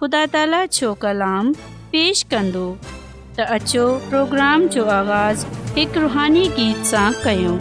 [0.00, 1.48] ख़ुदा ताला जो कलाम
[1.92, 2.66] पेश कंदो
[3.36, 5.46] त अचो प्रोग्राम जो आवाज़ु
[5.78, 7.56] हिकु रुहानी गीत सां कयूं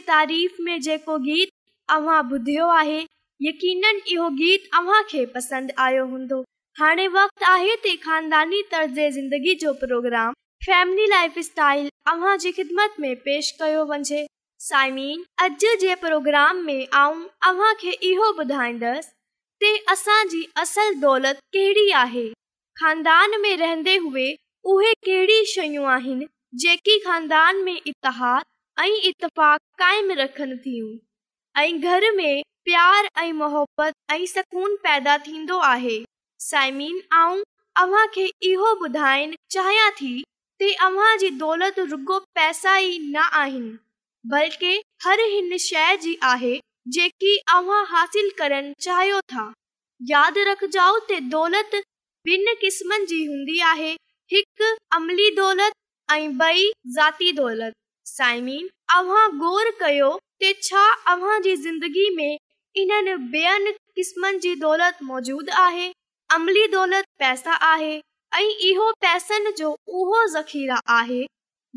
[0.00, 1.48] जी तारीफ में जेको गीत
[1.94, 3.00] अव्हां ॿुधियो आहे
[3.42, 6.40] यकीन इहो गीत अव्हां खे पसंदि आयो हूंदो
[6.80, 10.32] हाणे वक़्तु आहे त ख़ानदानी तर्ज़ ज़िंदगी जो प्रोग्राम
[10.66, 14.24] फैमिली लाइफ स्टाइल अव्हां जी ख़िदमत में पेश कयो वञे
[14.68, 19.12] साइमीन अॼु जे प्रोग्राम में आऊं अव्हां खे इहो ॿुधाईंदसि
[19.64, 22.28] त असांजी असल दौलत कहिड़ी आहे
[22.84, 24.32] ख़ानदान में रहंदे हुए
[24.74, 26.26] उहे कहिड़ी शयूं आहिनि
[26.64, 28.44] जेकी ख़ानदान में इतिहाद
[28.80, 35.58] ऐं इत्तफ़ा काइम रखनि थियूं ऐं घर में प्यार ऐं मोहबत ऐं सघून पैदा थींदो
[35.70, 35.96] आहे
[36.44, 37.42] साइमीन ऐं
[37.82, 43.76] अव्हां खे इहो ॿुधाइण चाहियां थी दौलत रुॻो पैसा ई न आहिनि
[44.34, 44.72] बल्कि
[45.06, 46.54] हर हिन शइ जी आहे
[46.98, 49.44] जेकी अव्हां हासिल करणु चाहियो था
[50.12, 51.76] यादि रखजो त दौलत
[52.36, 53.92] ॿिनि किस्मनि जी हूंदी आहे
[54.36, 55.76] हिकु अमली दौलत
[56.16, 57.74] ऐं बई ज़ाती दौलत
[58.06, 60.08] साइमीन अव्हां गौर कयो
[60.42, 62.38] त छा अव्हां जी ज़िंदगी में
[62.82, 65.90] इन्हनि ॿियनि क़िस्मनि जी दौलत मौजूदु आहे
[66.34, 67.92] अमली दौलत पैसा आहे
[68.34, 71.22] ऐं इहो पैसनि जो उहो ज़ख़ीरा आहे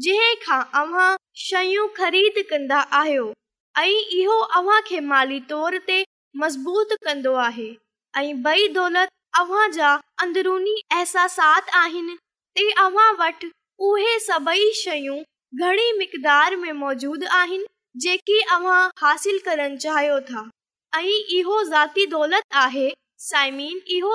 [0.06, 1.10] जंहिं खां अव्हां
[1.46, 3.32] शयूं ख़रीद कंदा आहियो
[3.80, 6.04] ऐं इहो अव्हां खे माली तौर ते
[6.44, 7.70] मज़बूत कंदो आहे
[8.18, 9.10] ऐं ॿई दौलत
[9.40, 12.18] अव्हां जा अंदरूनी अहसासात आहिनि
[12.56, 13.52] ते अव्हां वटि
[13.90, 15.22] उहे सभई शयूं
[15.62, 17.66] घणी मक़दार में मौजूद आहिनि
[18.04, 20.50] जेकी अव्हां हासिल करणु चाहियो था
[20.98, 21.06] ऐं
[21.40, 22.90] इहो ज़ाती दौलत आहे
[23.26, 24.08] को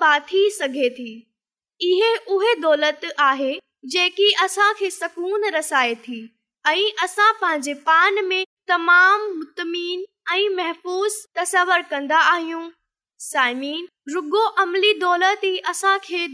[0.00, 1.10] बि
[1.88, 3.54] इहे उहे दौलत आहे
[3.94, 6.20] जेकी असां खे सकून रसाए थी
[6.68, 12.68] ऐं असां पंहिंजे पान में तमामु मुतमिन ऐं महफ़ूज़ तस्वर कंदा आहियूं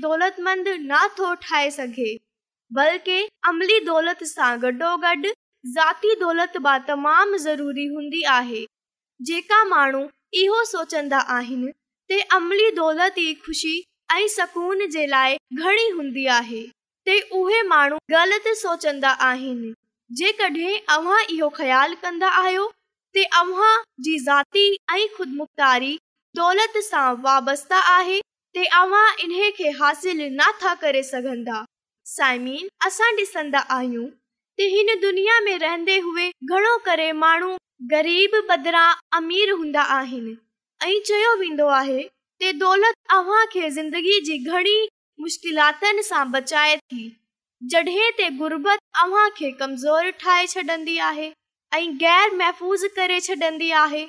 [0.03, 2.15] दौलतमंद नथो ठाहे सघे
[2.79, 4.23] बल्कि दौलत
[13.19, 13.81] ई ख़ुशी
[14.15, 16.63] ऐं सुकून जे लाइ घणी हूंदी आहे
[20.19, 22.69] जेकॾहिं कंदा आहियो
[26.37, 28.19] दौलत सां वाबस्ता आहे
[28.55, 31.57] ते अवां इन्हे हासिल नथा करे सघंदा
[32.15, 34.05] साइमीन असां ॾिसंदा आहियूं
[34.61, 37.51] त हिन दुनिया में रहंदे हुए घणो करे माण्हू
[37.91, 38.89] ग़रीब बदिरां
[39.19, 40.35] अमीर हूंदा आहिनि
[40.89, 42.01] ऐं चयो वेंदो आहे
[42.43, 44.77] त दौलत अव्हां खे ज़िंदगी जी घणी
[45.27, 47.05] मुश्किलातनि सां बचाए थी
[47.75, 51.31] जॾहिं ते अव्हां खे कमज़ोर ठाहे छॾंदी आहे
[51.81, 54.07] ऐं ग़ैर महफ़ूज़ करे छॾंदी आहे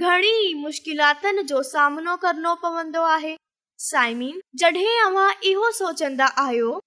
[0.00, 3.34] घणी मुश्किलातुनि जो सामनो करणो पवंदो आहे
[3.82, 4.38] साइमीन
[5.50, 6.78] इहो सोचंदा आहियो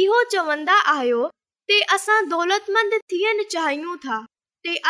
[0.00, 1.26] इहो चवंदा आहियो
[1.68, 4.24] ते असां दौलतमंद थियणु चाहियूं था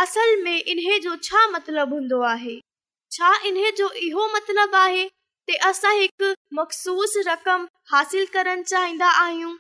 [0.01, 2.59] असल में इन जो छा मतिलब हूंदो आहे
[3.17, 5.07] छा इन जो इहो मतिलब आहे
[5.49, 9.55] त असां हिकु मखसूस रक़म हासिल करणु चाहींदा आहियूं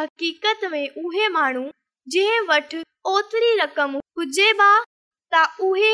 [0.00, 1.64] हकीतत में उहे माण्हू
[2.14, 2.82] जंहिं वटि
[3.12, 4.68] ओतिरी रक़म हुजेबा
[5.32, 5.90] त उहे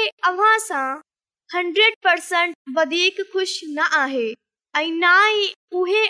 [1.55, 4.23] हंड्रेड परसेंट वधीक ख़ुशि न आहे
[4.77, 5.51] ऐं न ई
[5.81, 6.07] उहे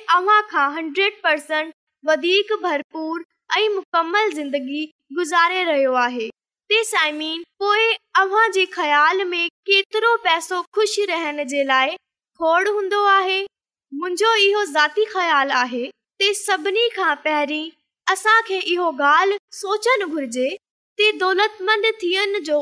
[0.52, 1.72] खां हंड्रेड परसेंट
[2.10, 3.24] वधीक भरपूर
[3.56, 4.84] ऐं मुकमल ज़िंदगी
[5.18, 6.28] गुज़ारे रहियो आहे
[6.70, 11.96] ते साइमीन पोइ अव्हां जे ख़्याल में केतिरो पैसो ख़ुशि रहण जे लाइ
[12.38, 13.42] खोड़ हूंदो आहे
[14.00, 15.86] मुंहिंजो इहो ज़ाती ख़्यालु आहे
[16.20, 17.68] त सभिनी खां पहिरीं
[18.16, 20.48] असांखे इहो ॻाल्हि सोचणु घुरिजे
[21.00, 22.58] दौलतमंद थियण जो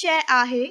[0.00, 0.64] शइ आहे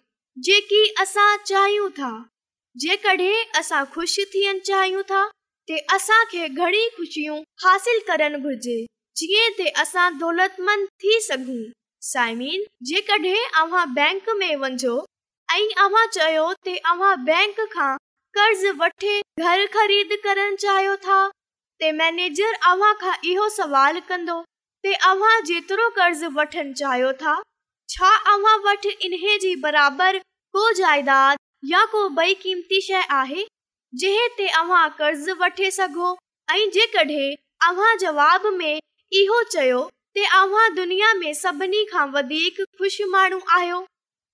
[6.57, 12.66] घणी ख़ुशियूं हासिल करणु घुरिजे दौलत मंदमिन
[18.35, 21.18] قرض وٹھے گھر خرید کرن چاہیو تھا
[21.80, 24.40] تے مینیجر اواں کا ایہو سوال کندو
[24.83, 27.35] تے اواں جترو قرض وٹھن چاہیو تھا
[27.94, 30.18] چھا اواں وٹھ انہے جی برابر
[30.57, 31.35] کو جائیداد
[31.71, 33.44] یا کو بئی قیمتی شے آہے
[34.02, 36.11] جہے تے اواں قرض وٹھے سگو
[36.54, 37.30] ائی جے کڈھے
[38.00, 38.76] جواب میں
[39.18, 39.83] ایہو چیو
[40.16, 43.81] تے اواں دنیا میں سبنی کھا ودیق خوش مانو آہیو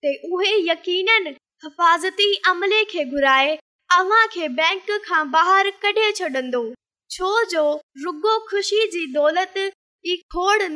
[0.02, 1.28] تے اوہے یقینن
[1.66, 3.56] حفاظتی عملے کے گھرائے
[3.92, 6.64] बै कढे छो
[7.12, 7.62] छो जो
[8.04, 9.58] रुगो ख़ुशी जी दौलत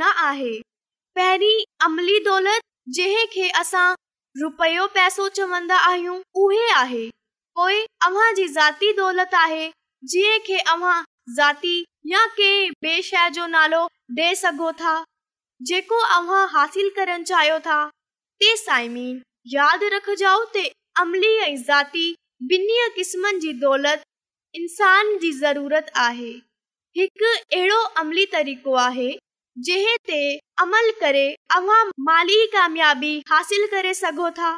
[0.04, 0.54] आहे
[1.16, 2.62] पहिरीं अमली दौलत
[2.98, 3.96] जंहिं खे असां
[4.38, 9.72] चवंदा आहियूं उहे आहे जाती दौलत आहे
[10.14, 10.60] जंहिंखे
[13.58, 13.82] नालो
[14.24, 14.66] ॾेखार
[16.96, 17.82] करणु चाहियो था
[19.58, 20.36] यादि रखजो
[22.50, 24.04] ॿिनी क़िस्मनि जी दौलत
[24.56, 26.30] इंसान जी ज़रूरत आहे
[26.98, 29.10] हिकु अहिड़ो अमली तरीक़ो आहे
[29.68, 30.22] जंहिं ते
[30.62, 34.50] अमल करेबी हासिल करे सघो था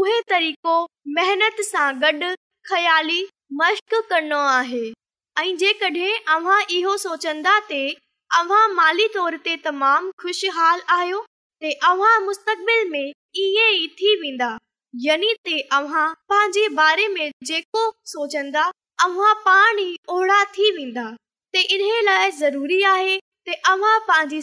[0.00, 0.74] उहे तरीक़ो
[1.18, 2.32] मेहनत सां गॾु
[2.72, 3.20] ख़्याली
[3.60, 4.84] मश्क करणो आहे
[5.44, 7.82] ऐं जेकॾहिं इहो सोचंदा ते
[9.66, 14.50] तमामु ख़ुशहाल आहियो मुस्तक़बिल में इएं ई थी वेंदा
[14.98, 17.82] यानी ते अव्हां पंहिंजे बारे में जेको
[18.12, 18.62] सोचंदा
[19.04, 21.04] अव्हां पाण ई ओड़ा थी वेंदा
[21.52, 23.18] ते इन लाइ ज़रूरी आहे
[23.68, 24.40] अव्हां पंहिंजी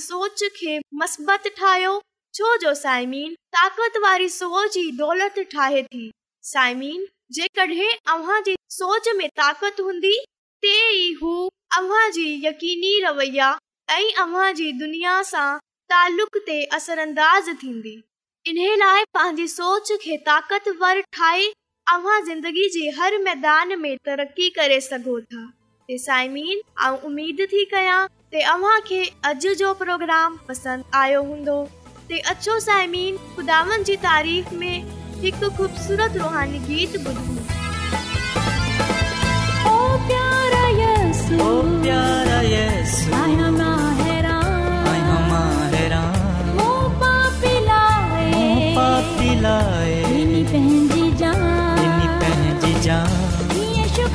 [2.37, 6.09] छो जो साइमिन ताक़त वारी सोच ई दौलत ठाहे थी
[6.53, 10.17] साइमीन जेकॾहिं अव्हां जी सोच में ताक़त हूंदी
[10.61, 11.35] ते ई हू
[11.77, 13.51] अव्हांजी यकीनी रवैया
[13.91, 15.49] ऐं दुनिया सां
[15.93, 17.49] तालुक ते असर अंदाज़
[18.47, 21.47] इन्हे लाए पांजी सोच खे ताक़तवर ठाए
[21.93, 25.41] अव्हां ज़िंदगी जे हर मैदान में तरक्की करे सगो था
[25.87, 27.97] ते साइमीन आ उम्मीद थी कया
[28.31, 29.01] ते अव्हां के
[29.31, 31.57] अॼु जो प्रोग्राम पसंद आयो हुंदो
[32.09, 37.41] ते अच्छो साइमीन खुदावन जी तारीफ़ में एक खूबसूरत रूहानी गीत ॿुधूं
[39.73, 39.75] ओ
[40.07, 43.75] प्यारा यीशु ओ प्यारा यीशु यसू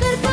[0.01, 0.32] mujer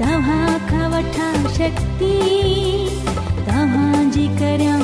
[0.00, 2.14] तव्हां खां वठां शक्ति
[3.46, 4.83] तव्हांजी करियां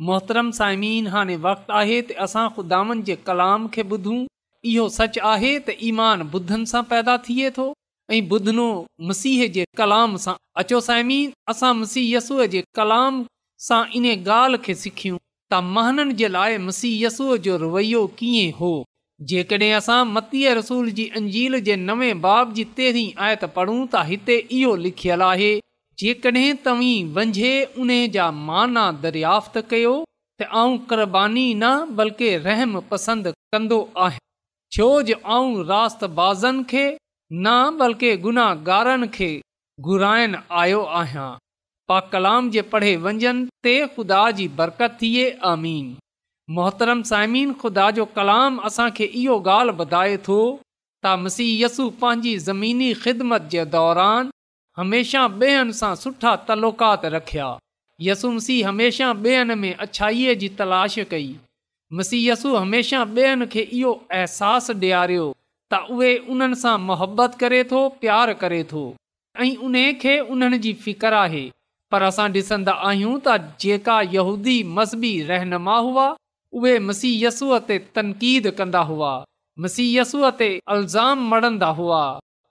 [0.00, 2.80] मोहतरम साइमीन हाणे वक़्तु आहे त असां ख़ुदा
[3.26, 4.18] कलाम खे ॿुधूं
[4.72, 7.66] इहो सच आहे त ईमान ॿुधनि सां पैदा थिए थो
[8.16, 8.66] ऐं ॿुधिनो
[9.08, 13.22] मसीह जे कलाम सां अचो साइमीन असां मसीह यसूअ जे कलाम
[13.66, 15.18] सां इन ॻाल्हि खे सिखियूं
[15.54, 18.72] त महननि जे लाइ मसीह यसूअ जो रवैयो कीअं हो
[19.30, 24.38] जेकॾहिं असां मतीअ रसूल जी अंजील जे नवे बाब जी तेरहीं आयत पूं त हिते
[24.60, 25.50] इहो लिखियलु आहे
[26.02, 27.50] जेकॾहिं तव्हीं वंझे
[27.82, 29.90] उन जा माना दरियाफ़्त कयो
[30.38, 34.26] त आऊं क़ुर्बानी न बल्कि रहम पसंदि कंदो आहियां
[34.76, 39.28] छो जो आऊं रास्ताज़नि खे न बल्कि गुनाहगारनि खे
[39.90, 41.28] घुराइण आयो आहियां
[41.92, 45.94] पा कलाम जे पढ़े वञनि ते ख़ुदा जी बरकत थिए आमीन
[46.58, 53.52] मोहतरम साइमीन ख़ुदा जो कलाम असांखे इहो ॻाल्हि ॿुधाए थो त मसीयसु पंहिंजी ज़मीनी ख़िदमत
[53.56, 54.38] जे दौरान
[54.78, 57.48] हमेशा ॿेअनि सां सुठा तलोकात रखिया
[58.00, 61.26] यसुमसी हमेशा हमेशह में अच्छाईअ जी तलाश कई
[61.98, 65.26] मसीयसु हमेशह ॿेअनि खे इहो अहसासु ॾियारियो
[65.74, 68.84] त उहे उन्हनि सां मुहबत करे थो प्यारु करे थो
[69.46, 71.44] ऐं उन खे उन्हनि जी फ़िक्रु आहे
[71.94, 73.36] पर असां ॾिसंदा आहियूं त
[73.66, 76.08] जेका यहूदी मज़हबी रहनुमा हुआ
[76.60, 79.12] उहे मसीयसूअ ते तनक़ीद कंदा हुआ
[79.66, 82.02] मसीयसूअ ते अल्ज़ाम मड़ंदा हुआ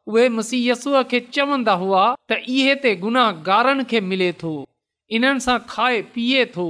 [0.09, 4.53] उहेसीयसूअ खे चवंदा हुआ त इहे ते गुनाहगारनि खे मिले थो
[5.17, 6.65] इन्हनि सां खाए पीए थो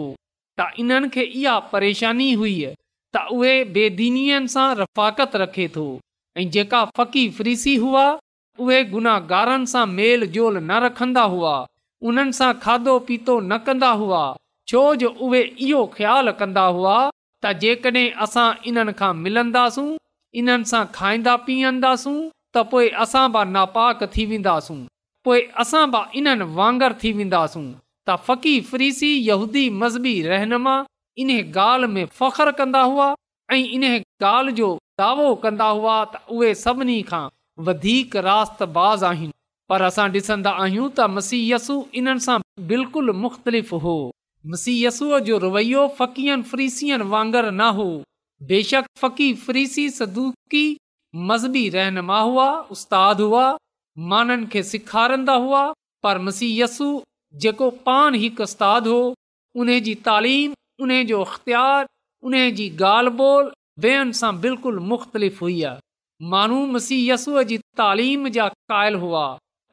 [0.60, 2.56] त इन्हनि खे इहा परेशानी हुई
[3.16, 5.86] त उहे बेदीनि सां रफ़ाकत रखे थो
[6.42, 8.04] ऐं जेका फ़क़ी फ्रीसी हुआ
[8.66, 11.54] उहे गुनाहगारनि सां मेल जोल न रखंदा हुआ
[12.10, 14.22] उन्हनि सां खाधो पीतो न कंदा हुआ
[14.72, 17.00] छो जो उहे इहो ख़्यालु कंदा हुआ
[17.44, 19.90] त जेकॾहिं असां इन्हनि सां मिलंदासूं
[20.44, 22.18] इन्हनि सां खाईंदा पीअंदासूं
[22.56, 24.80] त पोइ असां बि नापाक थी वेंदासूं
[25.26, 27.66] पोइ असां बि इन्हनि वांगर थी वेंदासूं
[28.08, 30.74] त फ़क़ी फ्रीसी यहूदी मज़हबी रहनुमा
[31.24, 33.08] इन ॻाल्हि में फ़ख्र कंदा हुआ
[33.54, 34.70] ऐं इन ॻाल्हि जो
[35.04, 37.22] दावो कंदा हुआ त उहे सभिनी खां
[37.70, 39.34] वधीक रात बाज़ आहिनि
[39.70, 42.40] पर असां ॾिसंदा आहियूं त मसीयसु इन्हनि सां
[42.74, 43.96] बिल्कुलु मुख़्तलिफ़ हो
[44.54, 47.90] मसीयसूअ जो रवैयो फ़क़ीयुनि फ्रीसियुनि वांगर न हो
[48.54, 50.64] बेशक फ़क़ी फ्रीसी सदूकी
[51.30, 53.48] मज़हबी रहनुमा हुआ उस्ताद हुआ
[54.12, 55.64] माननि खे सिखारींदा हुआ
[56.04, 56.86] पर मसीह यसु
[57.44, 59.02] जेको कान हिकु उस्ताद हो
[59.62, 61.86] उन जी तालीम उन्हे जो अख़्तियार
[62.24, 63.52] उन जी ॻाल्हि ॿोल
[63.86, 65.78] ॿेअनि सां बिल्कुलु मुख़्तलिफ़ हुई हुआ
[66.34, 69.26] माण्हू मसी यसूअ जी तालीम जा क़ाइल हुआ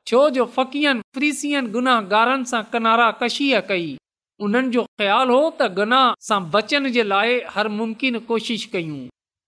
[0.07, 3.87] छो जो फ़क़ीयनि फ्रीसियन गुनाहगारनि सां कनारा कशीअ कई
[4.48, 8.98] उन्हनि जो ख़्यालु हो त गुनाह सां बचण जे लाइ हर मुमकिन कोशिश कयूं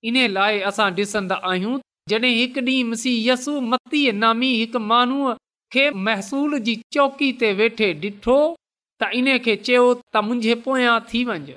[0.09, 1.79] इन लाइ असां ॾिसन्दा आहियूं
[2.11, 5.33] जॾहिं हिकु ॾींहुं मिसी यसु मती नामी हिकु माण्हू
[5.73, 8.39] खे महसूल जी चौकी ते वेठे ॾिठो
[9.03, 9.85] त इन खे चयो
[10.15, 11.51] त मुंहिंजे पोयां थी वञ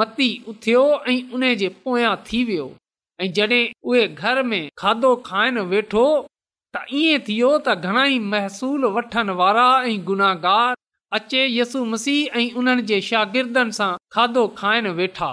[0.00, 0.82] मती उथियो
[1.12, 2.66] ऐं उन जे पोयां थी वियो
[3.22, 6.04] ऐं जॾहिं उहे घर में खाधो खाइण वेठो
[6.76, 10.74] त ईअं थियो त घणाई महसूल वठण वारा ऐं गुनाहगार
[11.18, 15.30] अचे यसु मसीह ऐं उन्हनि जे शागिर्दनि सां खाधो खाइण वेठा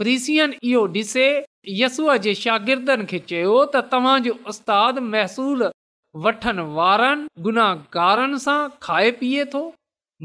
[0.00, 1.24] फ्रीसियुनि इहो ॾिसे
[1.74, 5.64] यस जे शागिर्दनि खे चयो त तव्हां जो महसूल
[6.26, 9.62] वठण वारनि गुनाहगारनि सां खाए पीए थो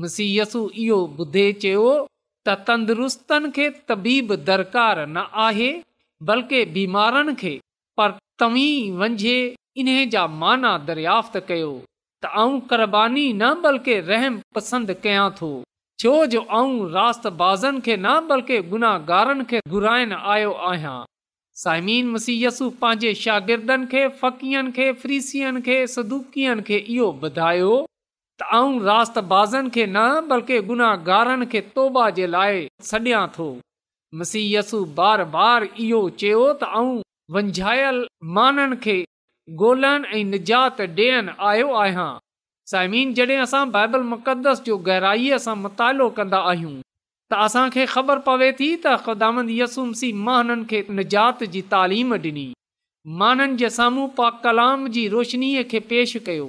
[0.03, 5.71] मुसी यसु इहो ॿुधे चयो त तंदुरुस्तनि खे तबीब दरकार न आहे
[6.29, 7.55] बल्कि बीमारनि खे
[8.01, 8.67] पर तवी
[9.03, 9.35] वञे
[9.85, 11.73] इन्हे जा माना दरियाफ़्त कयो
[12.27, 15.51] तबानी न बल्कि रहम पसंदि कयां थो
[16.03, 20.95] छो जो आऊं रातबाज़नि खे न बल्कि गुनाहगारनि खे घुराइण आयो आहियां
[21.63, 27.73] साइमीन मसीयसु पंहिंजे शागिर्दनि खे फ़क़ीय खे फ्रीसियुनि खे सदुूकियुनि खे इहो ॿुधायो
[28.41, 33.45] त ऐं रातबाज़नि खे न बल्कि गुनाहगारनि खे तौबा जे लाइ सडि॒या थो
[34.21, 36.89] मसीयसु बार बार इहो चयो त ऐं
[37.37, 38.01] वंझायल
[38.39, 38.97] माननि खे
[39.63, 42.09] गोल्हनि ऐं निजात ॾियणु आयो आहियां
[42.73, 46.75] साइमिन जड॒हिं असां बाइबल मुक़दस जो गहराईअ सां मुतालो कन्दा आहियूं
[47.31, 52.13] त असांखे ख़बर पवे थी त ख़ुदामन य यसू मसी मां खे निजात जी तालीम
[52.15, 52.45] ॾिनी
[53.21, 56.47] माननि जे साम्हूं पा कलाम जी रोशनीअ खे पेश कयो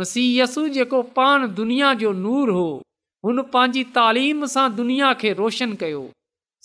[0.00, 2.66] मसीहयसू जेको पाण दुनिया जो नूर हो
[3.28, 6.02] हुन पंहिंजी तालीम सां दुनिया खे रोशन कयो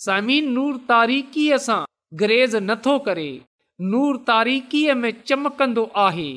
[0.06, 1.80] सामिन नूर तारीख़ीअ सां
[2.22, 3.28] ग्रेज़ नथो करे
[3.90, 6.28] नूर तारीख़ीअ में चमकंदो आहे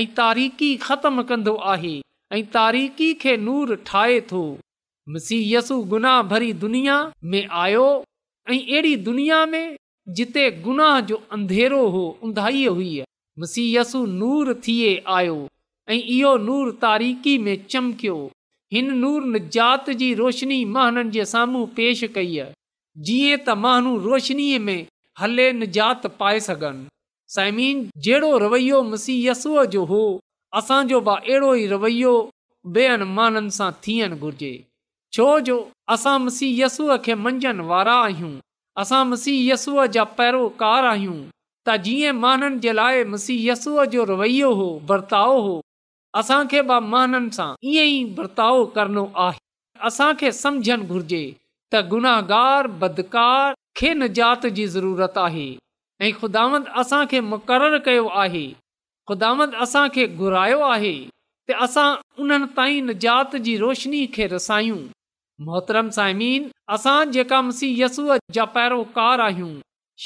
[0.00, 1.94] ऐं तारीक़ी ख़तमु कंदो आहे
[2.38, 4.44] ऐं तारीक़ी खे नूर ठाहे थो
[5.10, 6.96] मुसीयसु गुनाह भरी दुनिया
[7.30, 7.86] में आयो
[8.50, 9.76] ऐं अहिड़ी दुनिया में
[10.16, 12.92] जिते गुनाह जो अंधेरो हो उंधाई हुई
[13.40, 15.36] मुसीयसु नूर थिए आयो
[15.90, 18.16] ऐं इहो नूर तारीख़ी में चिमकियो
[18.72, 22.40] हिन नूर निजात जी रोशनी माननि जे साम्हूं पेश कई
[23.08, 24.82] जीअं त महानू रोशनीअ में
[25.20, 26.86] हले निजात पाए सघनि
[27.34, 30.04] साइमीन जहिड़ो रवैयो मुसीयसुअ जो हो
[30.60, 32.14] असांजो बि अहिड़ो ई रवैयो
[32.78, 34.52] बेअनि माननि सां थियणु घुर्जे
[35.14, 35.54] छो जो
[35.94, 38.30] असां मसीह यस्सूअ खे मंझंदि वारा आहियूं
[38.82, 41.16] असां मसीह यस्सूअ जा पैरोकारु आहियूं
[41.68, 45.52] त जीअं माननि जे लाइ मुसीहय यस्सूअ जो रवैयो हो बर्ताउ हो
[46.20, 49.40] असांखे बि माननि सां ईअं ई बर्ताउ करणो आहे
[49.90, 51.20] असांखे समुझणु घुर्जे
[51.74, 55.46] त गुनाहगार बदकार खे निजात जात जी ज़रूरत आहे
[56.06, 58.44] ऐं ख़ुदांदि असांखे मुक़ररु कयो आहे
[59.10, 60.94] ख़ुदांदि असांखे घुरायो आहे
[61.50, 61.86] त असां
[62.24, 64.82] उन्हनि ताईं न जी रोशनी खे रसायूं
[65.44, 69.54] मोहतरम साइमीन असां जेका मसीह यसूअ जा पैरोकार आहियूं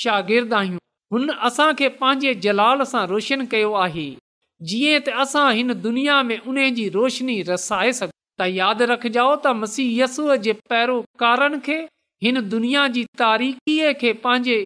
[0.02, 4.06] शागिर्दु आहियूं हुन असां पंहिंजे जलाल सां रोशन कयो आहे
[4.70, 9.52] जीअं त असां हिन दुनिया में उन जी रोशनी रसाए सघूं त यादि रखिजाउ त
[9.64, 11.78] मसीह यस्सूअ जे पैरोकारनि खे
[12.26, 14.58] हिन दुनिया जी तारीख़ीअ खे पंहिंजे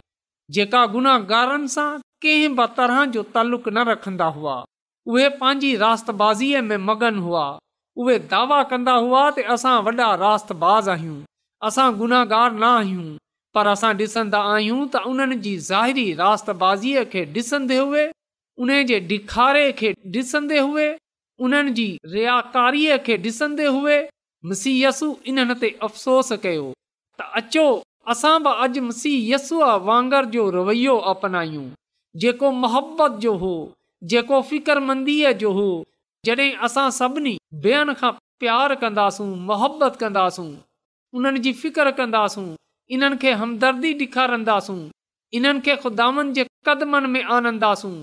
[0.56, 1.88] जेका गुनाहगारनि सां
[2.24, 4.56] कंहिं बि तरह जो तलक न रखंदा हुआ
[5.12, 6.00] उहे पंहिंजी रास
[6.70, 7.44] में मगन हुआ
[8.02, 8.96] उहे दावा कंदा
[9.56, 11.20] असां वॾा रासबाज़ आहियूं
[11.68, 13.08] असां गुनाहगार न आहियूं
[13.56, 16.06] पर असां ॾिसंदा आहियूं त उन्हनि जी ज़ाहिरी
[17.78, 18.04] हुए
[18.64, 19.90] उन जे ॾिखारे खे
[21.40, 23.96] उन्हनि जी रियाकारीअ खे ॾिसंदे हुए
[24.50, 26.64] मुसीहसु इन्हनि ते अफ़सोस कयो
[27.20, 27.64] त अचो
[28.14, 31.64] असां बि अॼु मुसीहसूअ वांगर जो रवैयो अपनायूं
[32.24, 33.52] जेको मोहबत जो हो
[34.12, 35.66] जेको फिकरमंदीअ जो हो
[36.28, 37.34] जॾहिं असां सभिनी
[37.66, 38.12] ॿियनि खां
[38.44, 40.48] प्यार कंदासूं मोहबत कंदासूं
[41.18, 42.46] उन्हनि जी फिकर कंदासूं
[42.96, 44.80] इन्हनि खे हमदर्दी ॾेखारींदासूं
[45.38, 47.94] इन्हनि खे ख़ुदानि जे कदमनि में आनंदासूं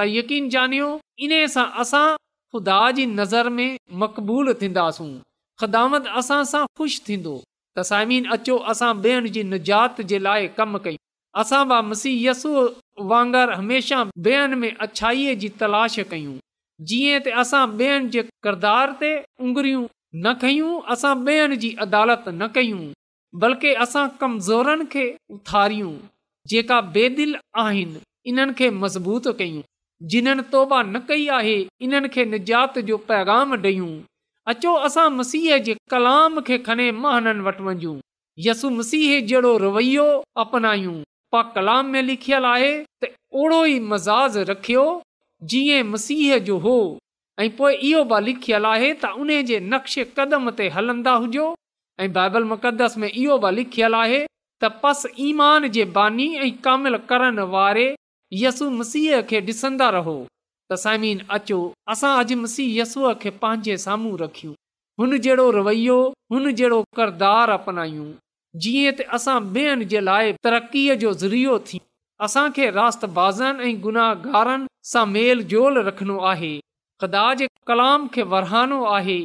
[0.00, 2.06] त यकीन इन सां असां
[2.52, 5.08] ख़ुदा जी नज़र में मक़बूल थींदासूं
[5.60, 7.34] ख़िदामत असां सां ख़ुशि थींदो
[7.78, 11.04] त सामीन अचो असां ॿेअनि जी निजात जे लाइ कमु कयूं
[11.42, 12.52] असांयसू
[13.10, 16.36] वांगर हमेशह ॿेअनि में अछाईअ जी तलाश कयूं
[16.92, 19.12] जीअं असां ॿियनि जे किरदार ते
[19.46, 19.84] अंगरियूं
[20.24, 22.82] न खयूं असां ॿियनि जी अदालत न कयूं
[23.44, 25.06] बल्कि असां कमज़ोरनि खे
[25.38, 25.94] उथारियूं
[26.54, 29.62] जेका बेदिल आहिनि इन्हनि खे मज़बूत कयूं
[30.10, 33.88] जिन्हनि तौबा न कई आहे इन्हनि खे निजात जो पैगाम ॾेयूं
[34.52, 37.80] अचो असां मसीह जे कलाम खे खणी महन
[38.46, 40.08] यसु मसीह रवैयो
[41.34, 42.70] पा कलाम रिखियल आहे
[43.02, 44.84] त ओड़ो ई मज़ाज रखियो
[45.52, 46.76] जीअं मसीह जो हो
[47.42, 51.46] ऐं पोइ इहो बि लिखियल आहे त उन जे नक्शे कदम ते हलंदा हुजो
[52.04, 54.20] ऐं बाइबल मुक़दस में इहो बि लिखियल आहे
[54.62, 57.86] त पस ईमान जे बानी ऐं कामल करण वारे
[58.32, 60.14] यसु मसीह खे ॾिसंदा रहो
[60.70, 61.58] त समीन अचो
[61.94, 64.52] असां अॼु मुसीहसूअ खे पंहिंजे साम्हूं रखियूं
[65.02, 65.94] हुन जहिड़ो रवैयो
[66.34, 68.08] हुन जहिड़ो किरदारु अपनायूं
[68.64, 71.80] जीअं त असां ॿियनि जे लाइ तरक़ीअ जो ज़रियो थी
[72.26, 76.52] असांखे रात बाज़नि ऐं गुनाहगारनि सां मेल जोल रखिणो आहे
[77.02, 79.18] ख़दा जे कलाम खे वरहाइणो आहे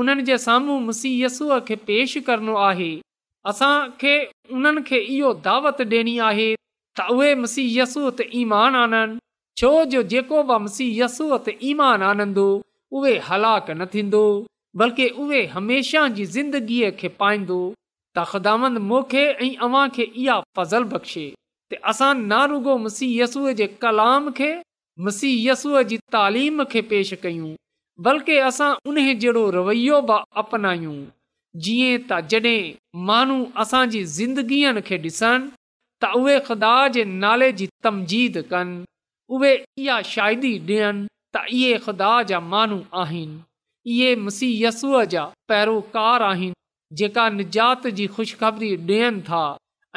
[0.00, 2.90] उन्हनि जे साम्हूं मसीह यस्सूअ खे पेश करणो आहे
[3.52, 4.14] असांखे
[4.60, 6.48] उन्हनि खे इहो दावत ॾियणी आहे
[6.98, 9.18] त उहे मुसीहसूअ त ईमान आननि
[9.60, 12.44] छो जो जेको बि मसीह यसूअ त ईमान आनंदो
[13.00, 14.22] उहे हलाक न थींदो
[14.82, 17.58] बल्कि उहे हमेशह जी ज़िंदगीअ खे पाईंदो
[18.18, 21.26] तख़दामंद मोखे ऐं अव्हां खे इहा फज़ल बख़्शे
[21.72, 24.50] त असां नारुगो मसीह यसूअ जे कलाम खे
[25.08, 27.52] मसीह यसूअ जी तालीम खे पेश कयूं
[28.08, 30.96] बल्कि असां उन जहिड़ो रवैयो बि अपनायूं
[31.66, 32.74] जीअं त जॾहिं
[33.12, 35.52] माण्हू असांजी ज़िंदगीअ खे ॾिसनि
[36.04, 38.84] त उहे ख़ुदा जे नाले जी तमजीद कनि
[39.36, 39.52] उहे
[39.84, 41.06] इहा शायदि ॾियनि
[41.36, 43.42] त इहे ख़ुदा जा माण्हू आहिनि
[43.94, 49.44] इहे मुसीयसूअ जा पैरोकार आहिनि जेका निजात जी ख़ुशख़बरी ॾियनि था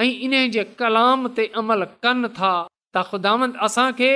[0.02, 2.54] ऐं इन जे कलाम ते अमल कनि था
[2.94, 4.12] त ख़ुदांद असां खे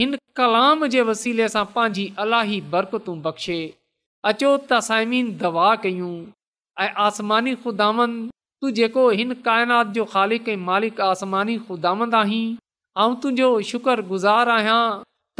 [0.00, 3.60] हिन कलाम जे वसीले सां पंहिंजी अलाही बरकतूं बख़्शे
[4.32, 6.12] अचो त साइमीन दवा कयूं
[6.86, 8.16] ऐं आसमानी ख़ुदांद
[8.60, 12.44] तूं जेको हिन काइनात जो ख़ालिक़ मालिक आसमानी ख़ुदांद आहीं
[13.02, 14.78] ऐं तुंहिंजो शुकुर गुज़ारु आहियां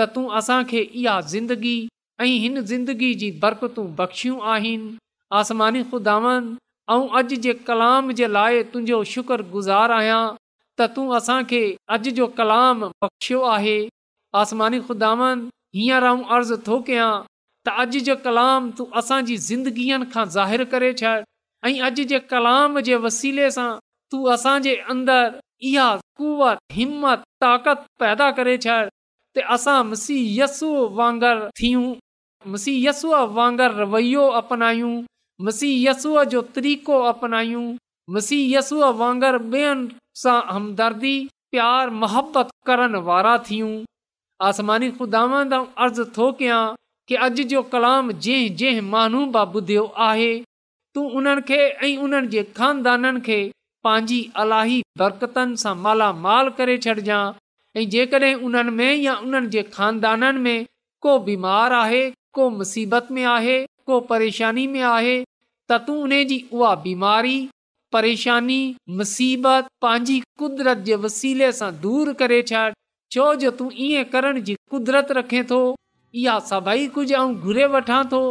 [0.00, 1.76] त तूं असांखे इहा ज़िंदगी
[2.20, 4.90] ऐं हिन ज़िंदगी जी बरकतूं बख़्शियूं आहिनि
[5.38, 6.50] आसमानी खुदांद
[6.94, 11.60] ऐं अॼु जे कलाम जे लाइ तुंहिंजो शुकुर गुज़ारु आहियां त तूं असांखे
[11.96, 13.78] अॼु जो कलाम बख़्शियो आहे
[14.42, 15.48] आसमानी ख़ुदांद
[15.80, 17.08] हींअर ऐं अर्ज़ु थो कयां
[17.70, 21.14] त अॼु जो कलाम तूं असांजी ज़िंदगीअनि खां ज़ाहिरु करे छॾ
[21.64, 23.68] ऐं अॼु जे कलाम जे वसीले सां
[24.10, 25.38] तू असांजे अंदरि
[25.70, 25.88] इहा
[26.20, 28.78] कुवत हिमत ताक़त पैदा करे छॾ
[29.36, 31.86] त असां मसीह यसूअ वांगुरु थियूं
[32.52, 34.94] मसीह यसूअ वांगुरु रवैयो अपनायूं
[35.46, 37.66] मसीह यसूअ जो तरीक़ो अपनायूं
[38.16, 39.86] मसीह यसूअ वांगुरु ॿियनि
[40.22, 41.16] सां हमदर्दी
[41.52, 43.74] प्यार मोहबत करण वारा थियूं
[44.50, 45.22] आसमानी ख़ुदा
[45.84, 46.62] अर्ज़ु थो कयां
[47.08, 50.32] की अॼु जो कलाम जंहिं जंहिं महानू बाब ॿुधियो आहे
[50.96, 51.56] तूं उन्हनि खे
[51.86, 53.36] ऐं उन्हनि जे ख़ानदाननि खे
[53.86, 57.34] पंहिंजी अलाही बरकतनि सां मालामाल करे छॾिजांइ
[57.80, 60.64] ऐं जेकॾहिं उन्हनि में या उन्हनि जे ख़ानदाननि में
[61.06, 62.02] को बीमार आहे
[62.38, 63.58] को मुसीबत में आहे
[63.90, 65.16] को परेशानी में आहे
[65.70, 67.36] त तूं उन जी उहा बीमारी
[67.92, 68.58] परेशानी
[69.00, 72.64] मुसीबत पंहिंजी कुदरत जे वसीले सां दूर करे छॾ
[73.16, 75.60] छो जो तूं ईअं करण जी कुदरत रखे थो
[76.22, 78.22] इहा सभई कुझु ऐं घुरे वठां थो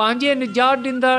[0.00, 1.18] पंहिंजे निजात ॾींदड़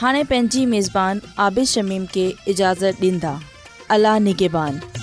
[0.00, 3.38] हाँ पंहिंजी मेज़बान आबिद शमीम के इजाज़त दींदा
[3.90, 4.97] अला निगेबान